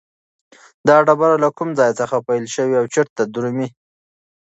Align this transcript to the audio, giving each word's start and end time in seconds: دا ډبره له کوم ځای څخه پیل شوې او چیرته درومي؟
دا 0.87 0.95
ډبره 1.07 1.35
له 1.43 1.49
کوم 1.57 1.69
ځای 1.79 1.91
څخه 1.99 2.15
پیل 2.27 2.45
شوې 2.55 2.75
او 2.81 2.85
چیرته 2.93 3.21
درومي؟ 3.33 3.67